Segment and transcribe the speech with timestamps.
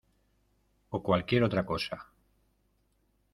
[0.95, 2.07] o cualquier otra cosa.